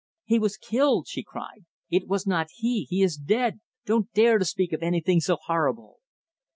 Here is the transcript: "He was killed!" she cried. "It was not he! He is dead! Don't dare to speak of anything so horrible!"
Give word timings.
"He 0.25 0.39
was 0.39 0.57
killed!" 0.57 1.07
she 1.07 1.21
cried. 1.21 1.65
"It 1.91 2.07
was 2.07 2.25
not 2.25 2.47
he! 2.55 2.85
He 2.89 3.03
is 3.03 3.17
dead! 3.17 3.59
Don't 3.85 4.11
dare 4.13 4.39
to 4.39 4.45
speak 4.45 4.73
of 4.73 4.81
anything 4.81 5.19
so 5.19 5.37
horrible!" 5.45 5.99